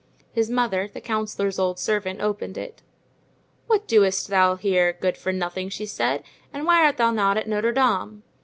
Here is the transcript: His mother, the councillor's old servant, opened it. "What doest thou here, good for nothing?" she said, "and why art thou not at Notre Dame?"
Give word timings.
His 0.33 0.49
mother, 0.49 0.87
the 0.91 0.99
councillor's 0.99 1.59
old 1.59 1.77
servant, 1.77 2.21
opened 2.21 2.57
it. 2.57 2.81
"What 3.67 3.87
doest 3.87 4.29
thou 4.29 4.55
here, 4.55 4.97
good 4.99 5.15
for 5.15 5.31
nothing?" 5.31 5.69
she 5.69 5.85
said, 5.85 6.23
"and 6.51 6.65
why 6.65 6.83
art 6.83 6.97
thou 6.97 7.11
not 7.11 7.37
at 7.37 7.47
Notre 7.47 7.71
Dame?" 7.71 8.23